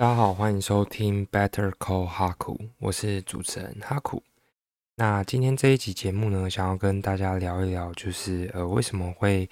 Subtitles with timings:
[0.00, 4.22] 大家好，欢迎收听 Better Call 哈库，我是主持人哈库。
[4.94, 9.46] 那今天这一集节目呢，想要跟大家聊一聊，就是呃，为什么会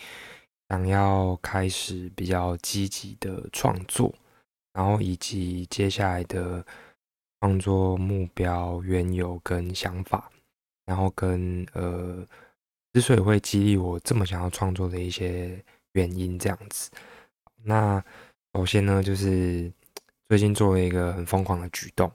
[0.70, 4.14] 想要开始比较积极的创作，
[4.72, 6.64] 然后以及接下来的
[7.40, 10.32] 创作目标、缘由跟想法，
[10.86, 12.26] 然后跟呃，
[12.94, 15.62] 之所以会激励我这么想要创作的一些
[15.92, 16.90] 原因，这样子。
[17.64, 18.02] 那
[18.54, 19.70] 首先呢，就是
[20.28, 22.06] 最近做了一个很疯狂的举动。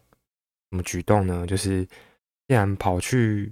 [0.70, 1.46] 什么举动呢？
[1.48, 1.84] 就是
[2.48, 3.52] 竟然跑去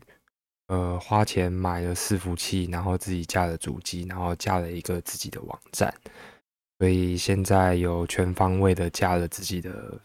[0.67, 5.93] 呃花钱买了伺服器，然后自己架了主机，然后架了一个自己的网站。
[6.77, 9.99] 所以现在有全方位的架了自己的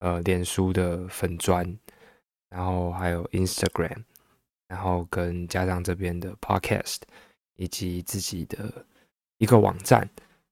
[0.00, 1.78] 呃脸书的粉砖，
[2.48, 4.04] 然后还有 Instagram，
[4.68, 6.98] 然后跟加上这边的 Podcast，
[7.56, 8.84] 以及自己的
[9.38, 10.08] 一个网站。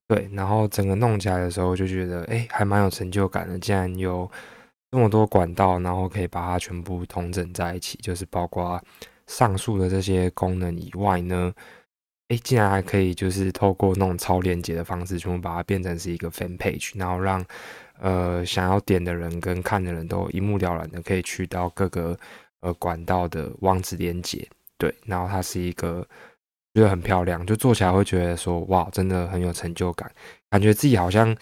[0.07, 3.57] 对，然后整个弄起来的时候就觉得，哎，还蛮有成就感的。
[3.57, 4.29] 竟然有
[4.91, 8.79] 这么多管道，然后可以把它全部统整在一起，就是包括
[9.25, 11.51] 上述的这些功能以外呢，
[12.27, 17.43] 哎，竟然还可以就是透过那种超链接的方式，全部把它变成是一个 fan page，然后让
[17.99, 22.15] 呃想要点的人跟看的人都一目了然的可以去到各个
[22.59, 24.47] 呃管道的网址连接。
[24.77, 26.07] 对，然后它是一个。
[26.75, 30.11] 觉得很漂亮，就做起来会觉得说哇，真的很有成就感，
[30.49, 31.33] 感觉自己好像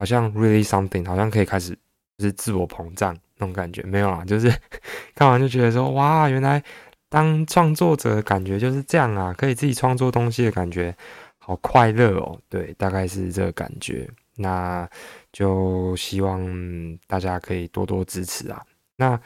[0.00, 1.70] 好像 really something，好像可以开始
[2.18, 3.82] 就是自我膨胀那种感觉。
[3.84, 4.52] 没有啊，就是
[5.14, 6.60] 看完就觉得说哇，原来
[7.08, 10.92] 当创作者的感觉就是这样啊，可以自己创作东西的感觉，
[11.38, 12.36] 好快乐哦。
[12.48, 14.10] 对，大概是这个感觉。
[14.34, 14.88] 那
[15.30, 18.60] 就希望大家可以多多支持啊。
[18.96, 19.20] 那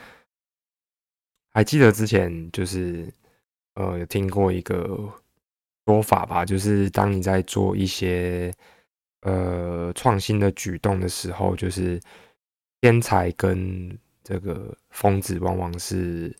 [1.50, 3.10] 还记得之前就是
[3.76, 5.10] 呃有听过一个。
[5.88, 8.52] 说法吧，就是当你在做一些
[9.22, 11.98] 呃创新的举动的时候，就是
[12.82, 16.36] 天才跟这个疯子往往是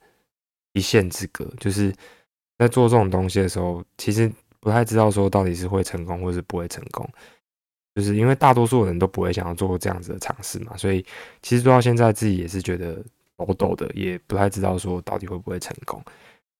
[0.74, 1.46] 一线之隔。
[1.58, 1.90] 就是
[2.58, 7.08] 在做这种东西的时候，其实不太知道说到底是会成功或是不会成功，
[7.94, 11.02] 就是因为大多数人都不会想要做这样子的尝试嘛，所以
[11.40, 13.02] 其实做到现在自己也是觉得
[13.38, 16.04] 抖抖的，也不太知道说到底会不会成功。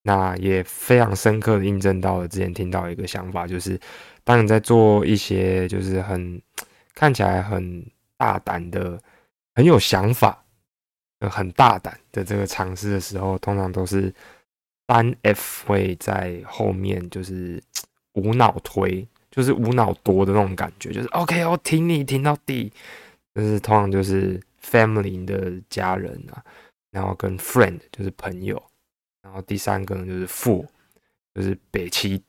[0.08, 3.78] 那也非常深刻的印证到了之前听到一个想法，就是
[4.24, 6.40] 当你在做一些就是很
[6.94, 7.84] 看起来很
[8.16, 8.98] 大胆的、
[9.54, 10.42] 很有想法、
[11.28, 14.10] 很大胆的这个尝试的时候，通常都是
[14.86, 17.62] 三 F 会在后面，就是
[18.14, 22.72] 无脑推，就是无脑夺的那种感觉，就是 OK，我挺你挺到底。
[23.34, 26.42] 就是通常就是 family 的家人啊，
[26.90, 28.60] 然后跟 friend 就是朋友。
[29.28, 30.66] 然后第三个呢，就是富，
[31.34, 32.22] 就是北七，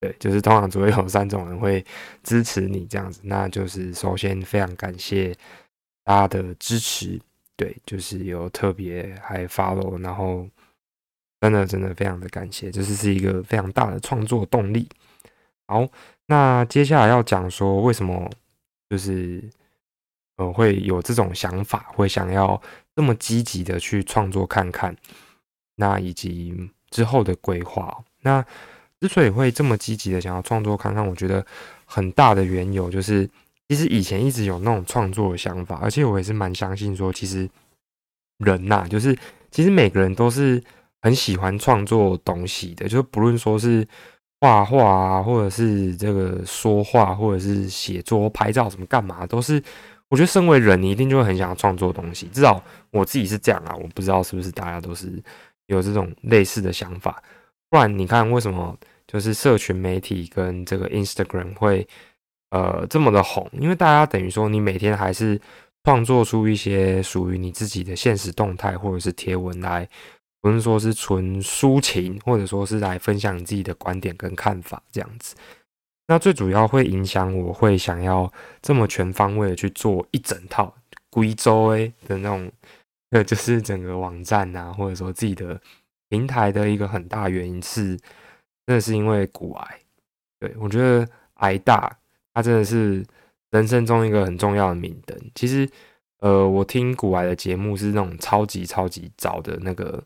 [0.00, 1.84] 对，就是通常只会有三种人会
[2.24, 3.20] 支持你这样子。
[3.22, 5.32] 那就是首先非常感谢
[6.02, 7.16] 大家的支持，
[7.56, 10.44] 对，就是有特别还 follow，然后
[11.40, 14.88] 真的真的非常的感谢，这是是一个非常大的创作动力。
[15.68, 15.88] 好，
[16.26, 18.28] 那接下来要讲说为什么
[18.90, 19.40] 就是
[20.38, 22.60] 呃会有这种想法，会想要
[22.96, 24.96] 这么积极的去创作看看。
[25.76, 26.54] 那以及
[26.90, 28.44] 之后的规划，那
[29.00, 31.44] 之所以会这么积极的想要创作看看，我觉得
[31.86, 33.28] 很大的缘由就是，
[33.68, 37.48] 其实以前一直有那种创作的想法，而且我也是蛮相信说，其实
[38.38, 39.16] 人呐，就是
[39.50, 40.62] 其实每个人都是
[41.00, 43.84] 很喜欢创作东西的，就是不论说是
[44.40, 49.60] 画画啊，或者是这个说话，或者是写作、拍照什么干嘛，都是
[50.10, 52.28] 我觉得身为人，你一定就会很想要创作东西。
[52.28, 55.20] 至少我自己是这样啊，我不知道是不是大家都是。
[55.72, 57.22] 有这种类似的想法，
[57.70, 61.86] 不然你看为什么就是社群媒体跟这个 Instagram 会
[62.50, 63.48] 呃这么的红？
[63.52, 65.40] 因为大家等于说你每天还是
[65.84, 69.88] 创作出一些属于你自己的现实动态或者是贴文来，
[70.40, 75.34] 不是说是纯抒情，或者说是来分享你自己的观点跟看法这样子。
[76.08, 78.30] 那最主要会影响我会想要
[78.60, 80.74] 这么全方位的去做一整套
[81.10, 82.50] 贵州诶的那种。
[83.14, 85.60] 那就是整个网站啊，或者说自己的
[86.08, 87.94] 平台的一个很大原因是，
[88.66, 89.78] 真的是因为骨癌。
[90.40, 91.94] 对我觉得癌大，
[92.32, 93.04] 它真的是
[93.50, 95.14] 人生中一个很重要的明灯。
[95.34, 95.68] 其实，
[96.20, 100.02] 呃，我听骨癌的节目是那种超级超级早的那个，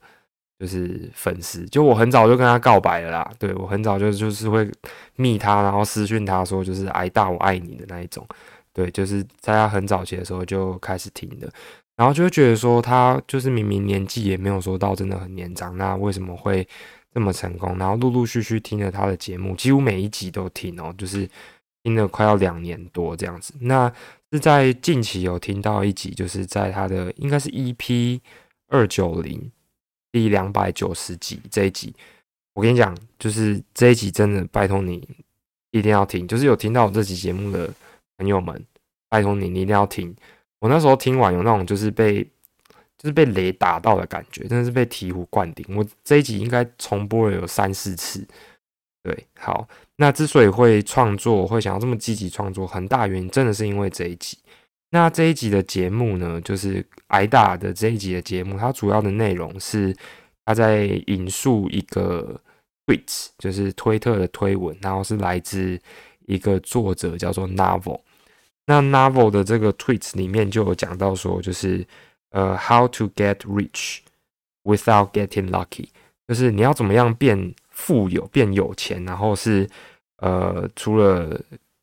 [0.59, 3.33] 就是粉丝，就我很早就跟他告白了啦。
[3.39, 4.69] 对我很早就就是会
[5.15, 8.27] 密他，然后私讯他说就是癌大我爱你的那一种。
[8.73, 11.49] 对，就是在他很早期的时候就开始听的。
[11.97, 16.67] 然后就会觉得说，他就是明明年纪也没有说到真的很年长，那为什么会
[17.15, 17.79] 这么成功？
[17.79, 21.27] 然后陆陆续续听了他的节目，几乎每一集都听哦，就是
[21.83, 23.55] 听了快要两年多这样子。
[23.61, 23.91] 那
[24.31, 28.21] 是在近期有听到一集，就是在他的应该是 EP
[28.69, 29.51] 二九零
[30.13, 31.95] 第两百九十集这一集。
[32.53, 35.09] 我跟你讲，就是这一集真的拜托你
[35.71, 37.73] 一定要听，就是有听到我这集节目的
[38.19, 38.63] 朋友们，
[39.09, 40.15] 拜托你你一定要听。
[40.61, 42.23] 我那时候听完有那种就是被
[42.99, 45.65] 就是被雷打到的感觉，真的是被醍醐灌顶。
[45.77, 48.27] 我这一集应该重播了有三四次。
[49.03, 49.69] 对，好。
[49.97, 54.39] 那之所以会创作，会想要这么积极创作，很大原因真的是因为这一集。
[54.91, 59.95] 那这一集的节目呢，就是挨打的这一集的节目，它主要的内容是
[60.45, 62.41] 他在引述一个
[62.87, 65.81] tweet，就是推特的推文，然后是来自
[66.27, 68.01] 一个作者叫做 Novel。
[68.67, 71.87] 那 Novel 的这个 tweets 里面就有讲到说，就是
[72.31, 73.99] 呃，how to get rich
[74.65, 75.89] without getting lucky，
[76.29, 77.55] 就是你要怎么样变。
[77.79, 79.69] 富有变有钱，然后是
[80.17, 81.39] 呃，除了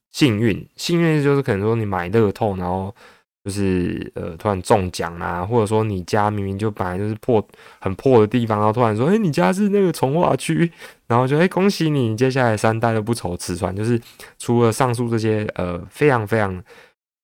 [0.09, 2.93] 幸运，幸运就是可能说你买乐透，然后
[3.43, 7.45] 就是呃突然中奖啊，或者说你家明明就本来就是破
[7.79, 10.71] 很破的地方，然后突然说，哎，你家是那个从化区，
[11.07, 13.75] 然后就哎恭喜你，接下来三代都不愁吃穿。
[13.75, 13.99] 就是
[14.39, 16.63] 除了上述这些呃非常非常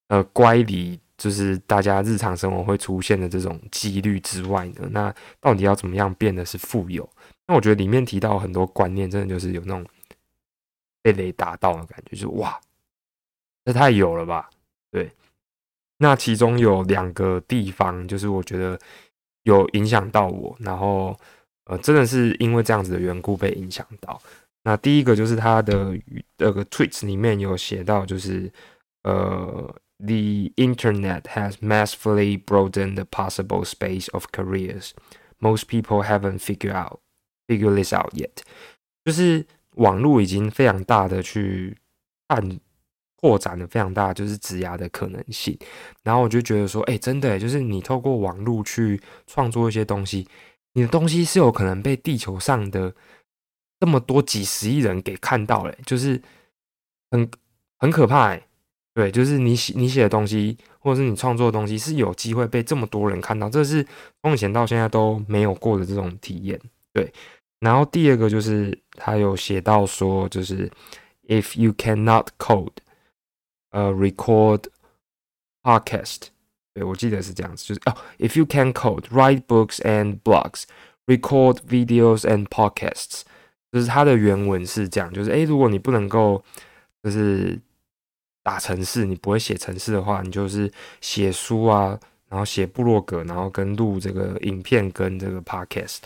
[0.08, 7.08] 呃乖离，就是大家日常生活会出现的这种几率之外呢，那到底要怎么样变得是富有？
[7.46, 9.86] 那我觉得里面提到很多观念，真的就是有那种
[11.02, 12.60] 被雷打到的感觉，就是哇，
[13.64, 14.50] 这太有了吧？
[14.90, 15.10] 对。
[16.00, 18.78] 那其中有两个地方，就是我觉得
[19.44, 21.16] 有影响到我，然后
[21.66, 24.20] 呃，真的是因为这样子的缘故被影响到。
[24.64, 25.96] 那第一个就是他的
[26.38, 28.50] 那个 tweets 里面有写到，就是
[29.04, 34.90] 呃，the internet has massively broadened the possible space of careers
[35.38, 36.98] most people haven't figured out。
[37.46, 38.30] Figure this out yet，
[39.04, 39.44] 就是
[39.74, 41.76] 网络已经非常大的去
[42.28, 42.60] 按
[43.20, 45.58] 扩展了非常大，就是职涯的可能性。
[46.02, 50.26] 然后我就觉得说，哎，真的，就是你透过网络去创作一些东西，
[50.72, 52.94] 你的东西是有可能被地球上的
[53.78, 56.20] 这么多几十亿人给看到了，就是
[57.10, 57.30] 很
[57.78, 58.28] 很可怕。
[58.28, 58.42] 哎，
[58.94, 63.86] 对，就是你写你写的东西，或者是你创作的东西，是有机会被这么多人看到，这是
[64.22, 66.60] 从以前到现在都没有过的这种体验。
[66.92, 67.12] 对。
[67.60, 70.70] 然后第二个就是他有写到说，就是
[71.28, 72.72] if you cannot code，
[73.70, 74.64] 呃，record
[75.62, 76.22] podcast，
[76.74, 83.22] 对我记得是这样子，就是哦，if you can code，write books and blogs，record videos and podcasts，
[83.72, 86.42] 就是它的原文是这样，就是诶，如果你不能够
[87.02, 87.58] 就是
[88.42, 90.70] 打城市，你不会写城市的话，你就是
[91.00, 95.98] 写书啊，然后写部落格，然后跟录这个影片跟这个 podcast。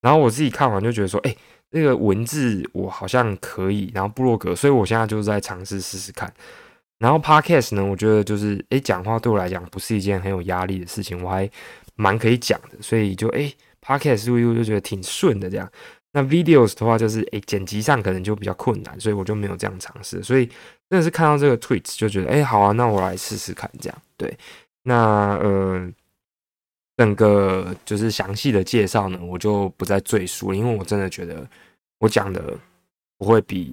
[0.00, 1.34] 然后我自己看完就觉得说，哎，
[1.70, 6.32] 那个文字我好像可以，然后部落格，所以我现在就是在尝试试试看。
[6.98, 11.50] 然后 podcast 呢，我觉得就是，哎，讲话对我来讲不是一件很有压力的事情，我还
[11.94, 15.70] 蛮可以讲的，所以就哎，podcast 录一录就觉得挺顺的这样。
[16.12, 20.22] 那 videos 的话，就是哎，剪辑上可能就比较困难，所以我就没有这样尝试。
[20.22, 20.46] 所以
[20.88, 24.02] 真的是看到这个 tweets 就觉得，哎，好啊，那我来试试看这样。
[24.16, 24.36] 对，
[24.82, 25.90] 那呃。
[26.98, 31.48] 整个就是详细的介绍呢，我就不再赘述了，因为我真的觉得
[32.00, 32.58] 我讲的
[33.16, 33.72] 不会比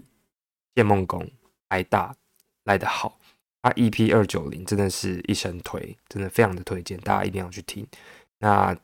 [0.76, 1.28] 建梦宫
[1.68, 2.16] 还大
[2.66, 3.18] 来得好。
[3.64, 7.84] 他 EP 二九零真的是一生推，真的非常的推荐，大家一定要去听。
[8.38, 8.78] 那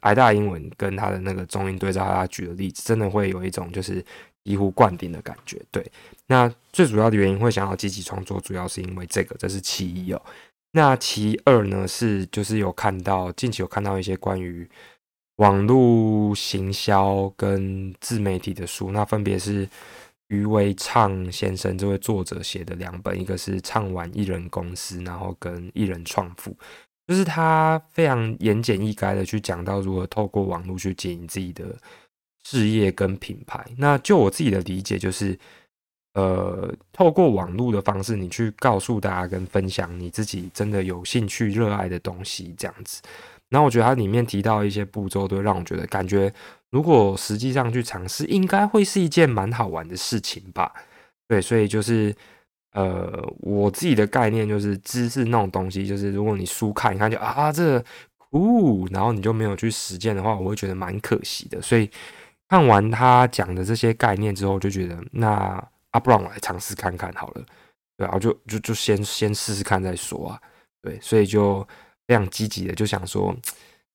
[0.00, 4.02] 挨大英文跟他的那个中英对照，他举的例子，真的会有一种就是
[4.44, 5.62] 醍醐灌顶的感觉。
[5.70, 5.86] 对，
[6.26, 10.20] 那最主要的原因会想要积极创作，主要是因为这个，这是其一哦。
[10.72, 14.68] 那其二呢，是就是有看到近期有看到一些关于
[15.36, 19.68] 网络行销跟自媒体的书，那分别是
[20.28, 26.50] 余威畅先生这位作者写的两本，一个是《唱完艺人公司》，然后跟《艺人创富》，
[27.06, 31.76] 就是他非常言简意赅的去讲到如何透过网络去经营自己的
[32.44, 33.64] 事业跟品牌。
[33.76, 35.38] 那就我自己的理解，就是。
[36.16, 43.02] 呃，透过网络的方式，你去告诉大家跟分享你自己真的有兴趣、热爱的东西，这样子。
[43.48, 46.32] 然后我觉得它里面提到一些步骤，都让我觉得感觉，
[46.74, 50.74] 如果实际上去尝试，应该会是一件蛮好玩的事情吧。
[51.28, 52.12] 对，所以就是
[52.72, 57.82] 呃，我自己的概念就是知识那种东西，就是如果你书看一看就啊这
[58.18, 61.62] 酷，然后你就没有去实践的话，我会觉得蛮可惜的。
[61.62, 61.88] 所以
[62.48, 65.64] 看完他讲的这些概念之后，就觉得那。
[65.94, 67.44] 啊，不然我来尝试看看好了，
[67.96, 70.40] 对啊，就就就先先试试看再说啊，
[70.82, 71.64] 对，所以就
[72.08, 73.32] 非常积极的就想说，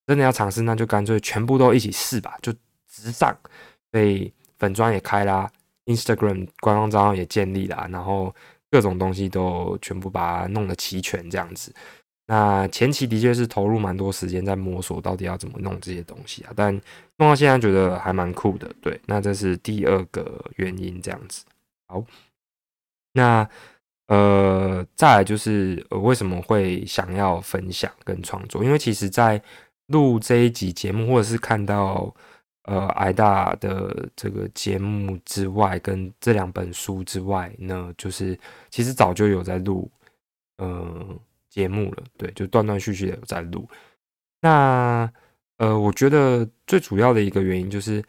[0.07, 2.53] 真的要尝试，那就干脆全部都一起试吧，就
[2.99, 3.35] 直上，
[3.91, 5.49] 所以粉砖也开啦
[5.85, 8.33] ，Instagram 官方账号也建立啦，然后
[8.69, 11.73] 各种东西都全部把它弄得齐全这样子。
[12.27, 16.71] 那前期的确是投入蛮多时间在摸索到底要怎么弄这些东西啊，但
[17.17, 18.71] 弄到现在觉得还蛮酷的。
[18.79, 21.43] 对，那这是第二个原因这样子。
[21.87, 22.05] 好，
[23.13, 23.49] 那
[24.09, 28.63] 呃，再来就是呃为什么会想要分享跟创作？
[28.63, 29.41] 因为其实在
[29.87, 32.13] 录这一集节目，或者是看到
[32.63, 38.37] 呃挨大的这个节目之外，跟这两本书之外呢，就是
[38.69, 39.91] 其实早就有在录，
[40.57, 41.19] 呃。
[41.49, 43.67] 节目了，对，就断断续续的有在录。
[44.39, 45.11] 那
[45.57, 48.03] 呃，我觉得最主要的一个原因就是，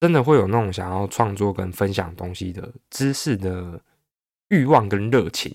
[0.00, 3.80] 真的会有那种想要创作跟分享东西的知识的
[4.48, 5.54] 欲望跟热情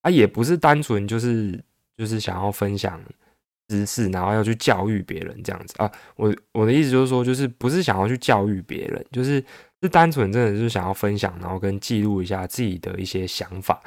[0.00, 1.62] 啊，也不是单纯就是
[1.98, 2.98] 就是想要分享
[3.68, 5.90] 知识，然后要去教育别人这样子啊。
[6.16, 9.44] 我我的意思就是说，就是不是想要去教育别人，就是
[9.82, 13.80] 是单纯真的是想要分享，然后跟记录一下自己的一些想法。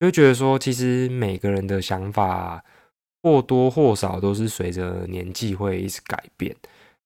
[0.00, 2.64] 就觉得说，其实每个人的想法
[3.22, 6.54] 或多或少都是随着年纪会一直改变。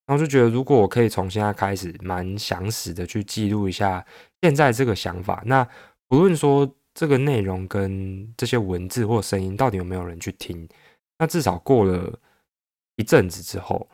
[0.05, 4.05] 然后就觉得，如果我可以从现在开始，蛮详实的去记录一下
[4.43, 5.67] 现在这个想法，那
[6.09, 10.69] 不论说这个内容跟这些文字或声音到底有没有人去听，
[11.23, 12.13] 那至少过了
[12.97, 13.89] 一阵子之后，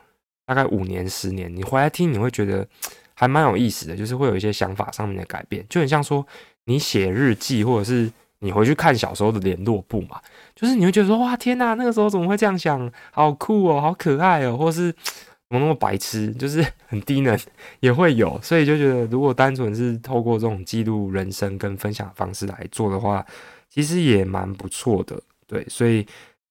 [0.47, 2.67] 大概五年、十年，你回来听，你会觉得
[3.13, 6.25] 还蛮有意思的，就是会有一些想法上面的改变，就很像说
[6.63, 8.11] 你写日记或者是。
[8.41, 10.17] 你回去看小时候的联络簿嘛，
[10.55, 17.37] 就是你会觉得说哇天哪，那个时候怎么会这样想，好酷哦，好可爱哦，或是怎么那么白痴，就是 很低能
[17.81, 23.25] 也会有，所以就觉得如果单纯是透过这种记录人生跟分享方式来做的话，
[23.69, 26.07] 其实也蛮不错的，对，所以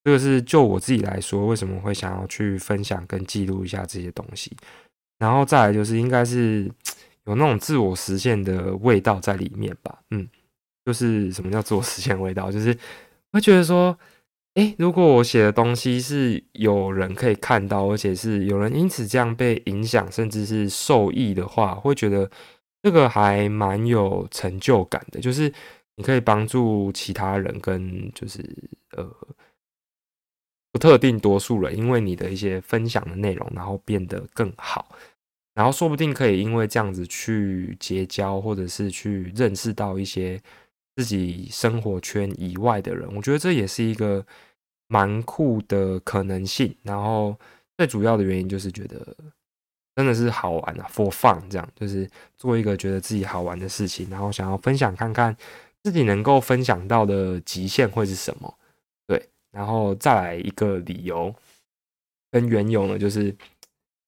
[0.08, 4.56] 这个是就我自己来说，为什么会想要去分享跟记录一下这些东西，
[5.18, 6.64] 然后再来就是应该是
[7.26, 10.26] 有那种自我实现的味道在里面吧，嗯。
[10.86, 12.50] 就是什么叫做实现味道？
[12.50, 12.74] 就是
[13.30, 13.94] 会觉得说，
[14.54, 22.30] 诶，如果我写的东西是有人可以看到，而且是有人因此这样被影响，甚至是受益的话，会觉得
[22.82, 25.20] 这个还蛮有成就感的。
[25.20, 25.52] 就是
[25.96, 28.42] 你可以帮助其他人，跟就是
[28.96, 29.06] 呃
[30.78, 34.94] 特定多数人，因为你的一些分享的内容，然后变得更好，
[35.54, 40.40] 然后说不定可以因为这样子去结交，或者是去认识到一些。
[40.96, 44.26] 自己生活圈以外的人，我觉得这也是一个
[44.88, 46.74] 蛮酷的可能性。
[46.82, 47.38] 然后
[47.76, 49.16] 最主要的原因就是觉得
[49.94, 55.36] 真的是好玩啊，for fun，这样就是做一个觉得自己好玩的事情，然后想要分享看看
[55.84, 58.52] 自己能够分享到的极限会是什么。
[59.06, 61.34] 对，然后再来一个理由
[62.30, 63.34] 跟缘由呢，就是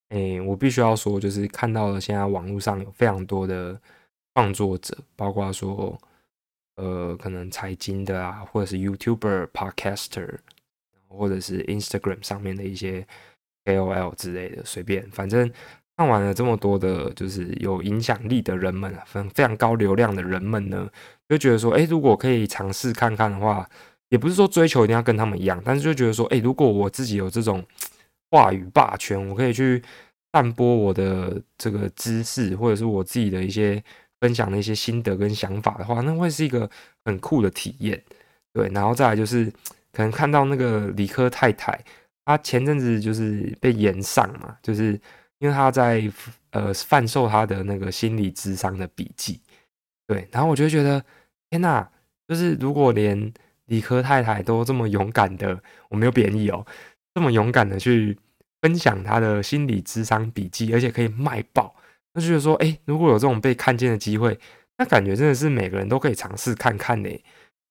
[0.09, 3.77] 诶，我必须要说，就是看到了现在网络上有非常多的
[4.33, 5.99] 创作者，包括说。
[6.77, 10.37] 呃，可能财经的啊，或者是 YouTuber、Podcaster，
[11.09, 13.05] 或者是 Instagram 上面的一些
[13.65, 15.51] KOL 之类的，随便，反正
[15.97, 20.89] 看完了这么多的，就是有影响力的人们，非常非常高流量的人们呢，
[21.29, 23.69] 就觉得说，哎，如果可以尝试看看的话，
[24.11, 27.65] 也不是说追求一定要跟他们一样，但是就觉得说，哎，如果我自己有这种
[28.29, 29.81] 话语霸权，我可以去
[30.31, 33.83] 散播我的这个知识，或者是我自己的一些。
[34.21, 36.69] 分享的一些心得跟想法的话，那会是一个
[37.05, 37.99] 很酷的体验，
[38.53, 38.69] 对。
[38.69, 39.51] 然后再来就是，
[39.91, 41.83] 可能看到那个理科太太，
[42.23, 44.91] 她前阵子就是被延上嘛，就是
[45.39, 46.07] 因为她在
[46.51, 49.41] 呃贩售她的那个心理智商的笔记，
[50.05, 50.27] 对。
[50.31, 51.03] 然后我就觉得，
[51.49, 51.89] 天哪，
[52.27, 53.33] 就是如果连
[53.71, 55.57] 理科太太都这么勇敢的，
[55.89, 56.65] 我没有贬义哦，
[57.15, 58.17] 这么勇敢的去
[58.61, 61.73] 分享她的心理智商笔记，而且可以卖爆。
[62.13, 64.37] 那就是说，哎，如果有这种被看见的机会，
[64.77, 67.09] 那感觉真的是每个人都可以尝试看看呢。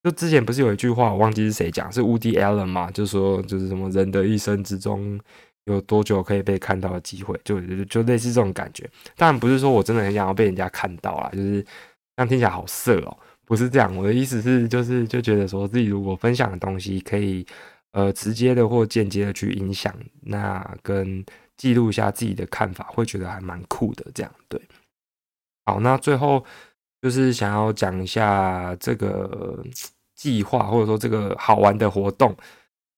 [0.02, 2.90] 就之前不是有一句话，我忘记是谁讲，是 UDL 嘛？
[2.90, 5.20] 就说就是什么人的一生之中
[5.66, 8.88] 有多久可以被看到的机会，就就类似这种感觉。
[9.14, 11.68] 当然不是说我真的很想要被人家看到啊，就是这
[12.16, 13.14] 样听起来好色哦，
[13.50, 13.92] 不是这样。
[13.96, 17.44] 我的意思是，就是就觉得说自己如果分享的东西可以
[17.90, 19.92] 呃直接的或间接的去影响，
[20.22, 21.24] 那跟。
[21.60, 24.02] 记录一下自己的看法，会觉得还蛮酷的。
[24.14, 24.58] 这样对，
[25.66, 26.42] 好，那最后
[27.02, 29.62] 就是想要讲一下这个
[30.14, 32.34] 计划，或者说这个好玩的活动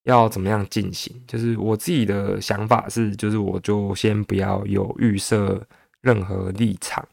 [0.03, 1.13] 要怎么样进行。
[1.27, 5.61] 就是我自己的想法是，就是我就先不要有预设
[5.99, 7.05] 任何立场，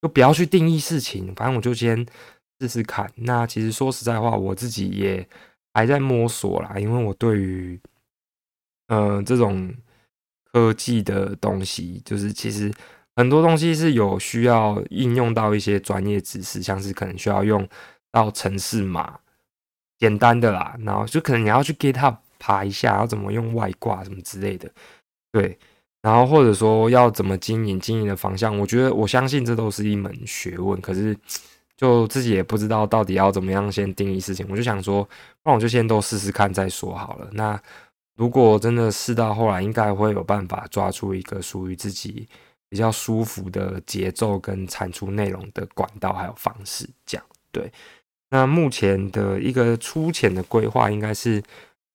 [0.00, 2.06] 就不要去定义事情，反正我就先
[2.62, 3.10] 试试看。
[3.16, 5.28] 那其实说实在话，我自己也
[5.74, 7.80] 还在摸索啦，因为我对于
[8.88, 9.74] 嗯这种。
[10.54, 12.70] 科技的东西，就是其实
[13.16, 17.66] 很多东西是有需要应用到一些专业知识，像是可能需要用
[18.10, 19.18] 到城市码，
[19.98, 24.70] 简单的啦，然后就可能你要去 GitHub 爬一下，要怎么用外挂什么之类的，
[25.32, 25.58] 对，
[26.02, 31.16] 然后或者说要怎么经营，经营的方向，我觉得我相信这都是一门学问，可是
[31.82, 35.06] 就自己也不知道到底要怎么样先定义事情，我就想说，
[35.42, 37.28] 那我就先都试试看再说好了。
[37.32, 37.60] 那
[38.14, 42.28] 如果真的试到后来，应该会有办法抓出一个属于自己
[42.68, 47.68] 比较舒服的节奏跟产出内容的管道还有方式，这样对。
[48.30, 51.42] 那目前的一个粗浅的规划，应该是，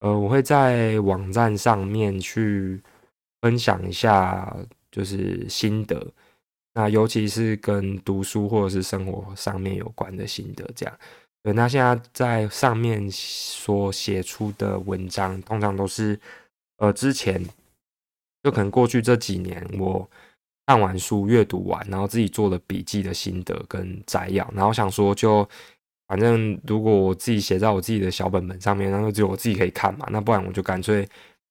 [0.01, 2.81] 呃，我会在网站上面去
[3.41, 4.53] 分享一下，
[4.91, 6.05] 就是心得，
[6.77, 10.95] 那尤其是跟读书或者是生活上面有关的心得，这样。
[11.41, 16.19] 对，那现在在上面所写出的文章，通常都是，
[16.77, 17.43] 呃，之前
[18.43, 20.07] 就可能过去这几年我
[20.67, 25.49] 看完书、阅读完，然后自己做了笔记的心得跟摘要，然后想说就。
[26.09, 30.07] 反正如果我自己写在我自己的小本本上面，那就只有我自己可以看嘛。
[30.09, 31.05] 那不然我就干脆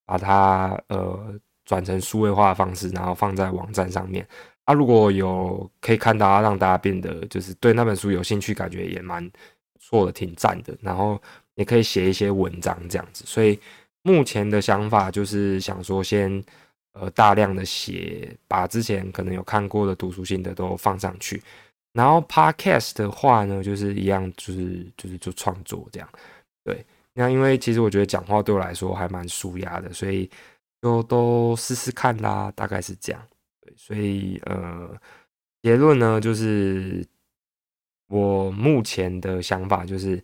[0.06, 4.26] 把它呃转成数位化的方式，然后放在网站上面。
[4.66, 9.28] 啊，如果有可以看到，让大家变得就是对那本书有兴趣，感觉也蛮
[9.80, 10.76] 错的，挺赞的。
[10.82, 11.20] 然后
[11.54, 13.25] 也可以写一些文章这样子。
[13.26, 13.58] 所以
[14.02, 16.44] 目前的想法就是想说，先
[16.92, 21.42] 呃大量的写，把之前可能有看过的读书心得都放上去。
[21.92, 26.08] 然后 podcast 的话呢，就是一样，就是就是做创作这样，
[26.62, 26.85] 对。
[27.14, 30.28] 那因为其实我觉得讲话对我来说还蛮舒压的，所以
[30.82, 33.23] 就都试试看啦，大概是这样。
[33.76, 34.94] 所以呃，
[35.62, 37.04] 结论呢就是
[38.08, 40.23] 我目前的想法就是，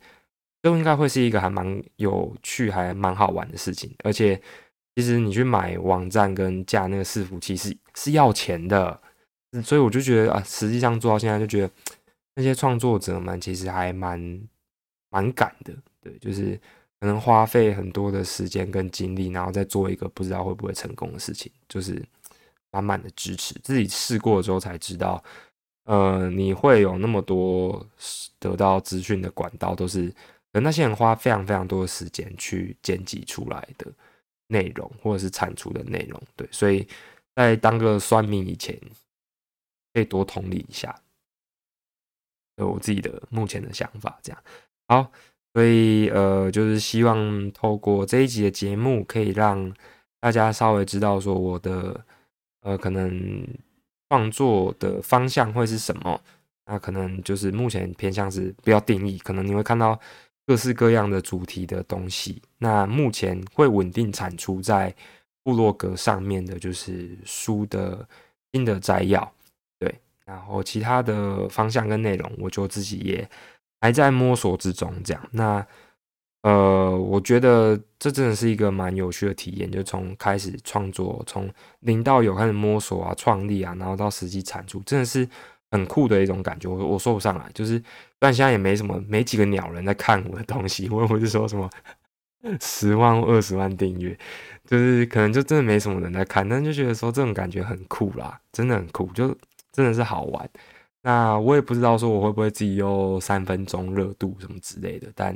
[0.60, 3.94] 都应该会是一个还蛮有趣、还蛮好玩的事情。
[4.04, 4.40] 而且
[4.94, 9.00] 其实你去买网站跟架那个伺服器是是要钱的。
[9.62, 11.70] 所以我就觉得啊，实际上做到现在就觉得
[12.36, 14.40] 那些创作者们其实还蛮
[15.10, 16.58] 蛮赶的，对，就是
[16.98, 22.02] 可能花费很多的时间跟精力，然后再做一个不知道会不会成功的事情，就是
[22.72, 23.54] 满满的支持。
[23.62, 25.22] 自己试过之后才知道，
[25.84, 27.86] 呃，你会有那么多
[28.40, 30.12] 得到资讯的管道，都是
[30.50, 33.86] 那些人花非常非常多的时间去剪辑出来的
[34.48, 36.48] 内容，或者是产出的内容，对。
[36.50, 36.84] 所以
[37.36, 38.76] 在当个算命以前。
[39.94, 40.98] 可以多同理一下，
[42.56, 44.42] 有我自己的目前的想法，这样
[44.88, 45.12] 好，
[45.52, 49.70] 所以呃，就是希望透过这一集的节目，可以让
[50.18, 52.02] 大家稍微知道说我的
[52.62, 53.46] 呃可能
[54.08, 56.20] 创作的方向会是什么。
[56.64, 59.98] 那可能就是目前偏向是不要定义，可能你会看到
[60.46, 62.40] 各式各样的主题的东西。
[62.58, 64.94] 那目前会稳定产出在
[65.42, 68.08] 部落格上面的，就是书的
[68.52, 69.30] 新的摘要。
[69.80, 69.92] 对
[70.24, 73.28] 然后其他的方向跟内容，我就自己也
[73.80, 74.94] 还在摸索之中。
[75.02, 75.66] 这样，那
[76.42, 81.48] 呃，我觉得这真的是一个蛮有趣的体验，就从开始创作，从
[81.80, 85.28] 零到有开始摸索啊、创立啊，然后到实际产出，真的是
[85.70, 86.68] 很酷的一种感觉。
[86.68, 87.82] 我我说不上来，就是
[88.18, 91.70] 但现在也没什么，没几个鸟人在看我的东西， 我不是说什么
[92.60, 94.18] 十万、二十万订阅，
[94.66, 99.36] 就是可能就真的没什么人在看，但就觉得说这种感觉很酷啦，真的很酷，就。
[99.74, 100.50] 真的是好玩，
[101.00, 105.34] 那我也不知道说我会不会自己又三分钟热度什么之类的，但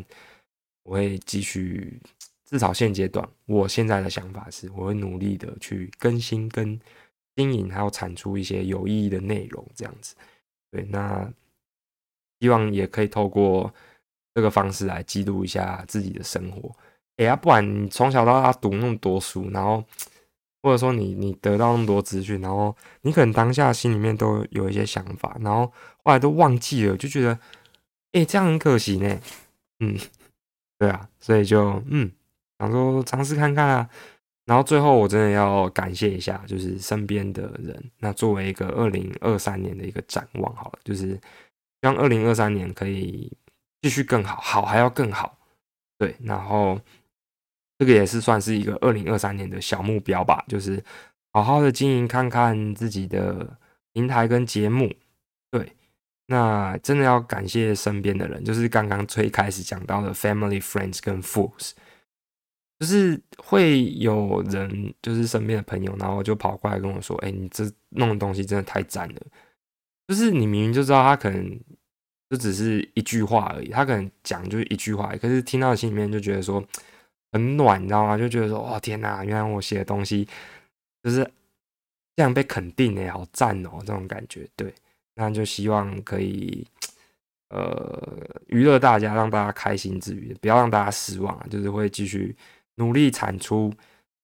[0.87, 2.01] 我会继续，
[2.45, 6.81] 至少现阶段，我现在的想法是，我会努力的去更新、跟
[7.35, 10.15] 经营，还有产出一些有意义的内容，这样子。
[10.71, 11.31] 对，那
[12.41, 13.73] 希望也可以透过
[14.35, 16.75] 这个方式来记录一下自己的生活。
[17.17, 19.85] 哎呀，不然你从小到大读那么多书，然后。
[20.63, 25.73] 或者说你你得到那么多资讯，然后你可能当下心里面都有一些想法，然后
[26.03, 27.39] 后来都忘记了，就觉得，
[28.11, 29.21] 哎，这样很可惜呢。
[29.79, 29.97] 嗯，
[30.79, 32.11] 对啊，所以就嗯，
[32.59, 33.91] 想说尝试看看啊。
[34.45, 37.91] 然后最后我真的要感谢一下，就是身边的人。
[37.99, 41.21] 那作为一个二零二三年的一个展望，好了，就是
[41.81, 43.33] 让二零二三年可以
[43.83, 45.39] 继续更好，好还要更好。
[45.99, 46.81] 对，然后。
[47.79, 50.83] 这个也是算是一个二零二三年的小目标吧，就是
[51.35, 53.55] 好好的经营看看自己的
[53.93, 54.91] 平台跟节目。
[56.27, 61.73] 那真的要感谢身边的人，就是刚刚最开始讲到的 family、friends 跟 fools，
[62.79, 69.21] 就是会有人，就是身边的朋友，然后就跑过来跟我说：“哎，你这弄的东西真的太赞了。”
[70.09, 71.61] 就是你明明就知道他可能
[72.31, 76.63] 就只是一句话而已，他可能讲就是一句话，可是听到心里面就觉得说。
[77.33, 78.17] 很暖，你知道吗？
[78.17, 79.23] 就觉得说，哇，天哪！
[79.23, 80.27] 原来我写的东西
[81.03, 81.17] 就是
[82.15, 84.49] 这样被肯定诶，好赞哦，这种感觉。
[84.57, 84.73] 对，
[85.17, 86.65] 那就希望可以
[87.49, 88.01] 呃
[88.47, 92.37] 娱乐大家，让大家开心之余，不要让大家失望，就是会继续
[92.77, 93.75] 努力产出。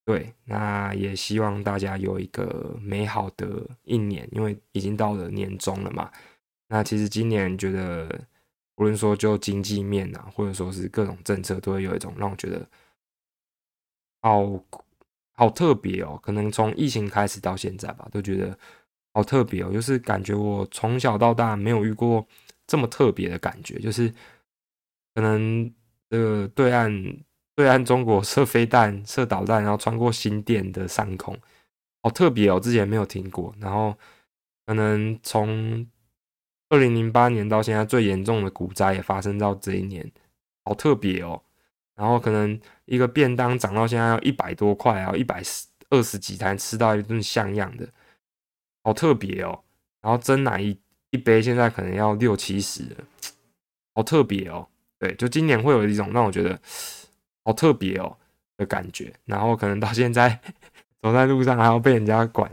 [0.05, 6.11] 对，那也希望大家有一个美好的一年，因为已经到了年终了嘛。
[6.69, 8.09] 那其实今年觉得，
[8.77, 12.69] 无论说就经济面啊，或者说是各种政策，都会有一种让我觉得
[14.23, 14.61] 好
[15.35, 16.19] 好特别哦。
[16.21, 18.59] 可能从疫情开始到现在吧，都觉得
[19.15, 19.73] 好特别哦。
[19.73, 22.27] 就是感觉我从小到大没有遇过
[22.67, 24.13] 这么特别的感觉，就是
[25.15, 25.73] 可能
[26.11, 27.17] 这个对岸。
[27.55, 31.39] 对岸中国射飞弹、射导弹，然后穿过新店的上空，
[32.03, 32.59] 好特别哦！
[32.59, 33.55] 之前没有听过。
[33.61, 33.95] 然后
[34.65, 35.87] 可能从
[36.71, 40.11] 二零零八年到现在，最严重的股灾也发生到这一年，
[40.65, 41.43] 好特别哦。
[41.95, 45.43] 然后可能一个便当涨到现在要一百多块啊，一百
[45.91, 47.87] 二十几台吃到一顿像样的，
[48.83, 49.61] 好特别哦。
[50.01, 50.79] 然后真奶一
[51.11, 52.85] 一杯现在可能要六七十，
[53.95, 54.69] 好特别哦。
[54.99, 56.61] 对，就今年会有一种让我觉得。
[57.45, 58.17] 好特别哦
[58.57, 60.41] 的感觉，然后可能到现在
[61.03, 62.49] 走在路上还要被人家管，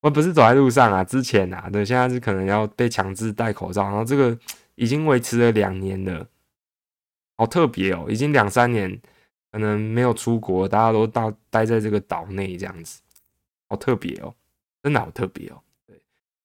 [0.00, 4.38] 我不是走在路上啊，之前啊，对，现在是可能要被强制戴口罩，然后这个
[4.76, 6.24] 已经维持了两年了，
[7.36, 8.96] 好特别哦，已经两三年
[9.50, 13.00] 可能没有出国，大家都到待在这个岛内这样子，
[13.68, 14.32] 好特别哦，
[14.84, 15.60] 真的好特别哦，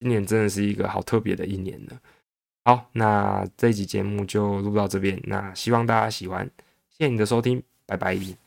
[0.04, 1.98] 今年真的是一个好特别的一年呢。
[2.66, 6.46] 好，那这一集节目就录到这边，那希望大家喜欢，
[6.90, 7.64] 谢谢你的收听。
[7.86, 8.43] 拜拜。